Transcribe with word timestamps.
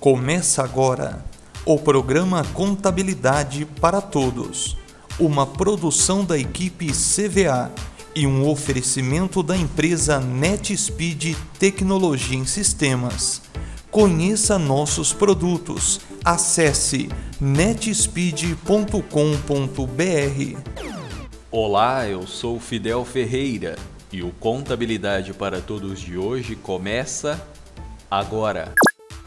Começa 0.00 0.64
agora 0.64 1.22
o 1.66 1.78
programa 1.78 2.42
Contabilidade 2.54 3.66
para 3.66 4.00
Todos, 4.00 4.74
uma 5.18 5.46
produção 5.46 6.24
da 6.24 6.38
equipe 6.38 6.86
CVA 6.86 7.70
e 8.16 8.26
um 8.26 8.48
oferecimento 8.48 9.42
da 9.42 9.54
empresa 9.54 10.18
NetSpeed 10.18 11.36
Tecnologia 11.58 12.38
em 12.38 12.46
Sistemas. 12.46 13.42
Conheça 13.90 14.58
nossos 14.58 15.12
produtos. 15.12 16.00
Acesse 16.24 17.10
netspeed.com.br. 17.38 18.56
Olá, 21.50 22.08
eu 22.08 22.26
sou 22.26 22.58
Fidel 22.58 23.04
Ferreira 23.04 23.76
e 24.10 24.22
o 24.22 24.30
Contabilidade 24.40 25.34
para 25.34 25.60
Todos 25.60 26.00
de 26.00 26.16
hoje 26.16 26.56
começa 26.56 27.46
agora. 28.10 28.72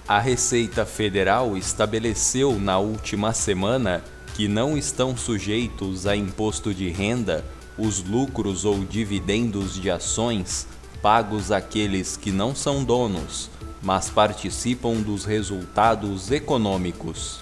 A 0.08 0.20
Receita 0.20 0.86
Federal 0.86 1.56
estabeleceu 1.56 2.60
na 2.60 2.78
última 2.78 3.32
semana 3.34 4.04
que 4.36 4.50
não 4.50 4.78
estão 4.78 5.16
sujeitos 5.16 6.06
a 6.06 6.14
imposto 6.14 6.74
de 6.74 6.90
renda 6.90 7.46
os 7.78 8.04
lucros 8.04 8.66
ou 8.66 8.84
dividendos 8.84 9.76
de 9.76 9.90
ações 9.90 10.68
pagos 11.02 11.52
àqueles 11.52 12.18
que 12.18 12.32
não 12.32 12.54
são 12.54 12.84
donos, 12.84 13.50
mas 13.82 14.10
participam 14.10 14.96
dos 14.96 15.24
resultados 15.24 16.32
econômicos. 16.32 17.40